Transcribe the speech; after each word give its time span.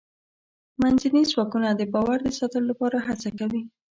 منځني 0.81 1.23
ځواکونه 1.31 1.69
د 1.73 1.81
باور 1.93 2.17
د 2.23 2.29
ساتلو 2.39 2.65
لپاره 2.71 2.97
هڅه 3.07 3.29
کوي. 3.39 3.61